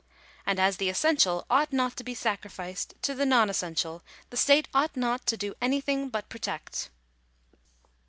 [0.47, 4.67] And as the essential ought not to be sacrificed to the non essential, the state
[4.73, 6.89] ought not to do any thing but protect.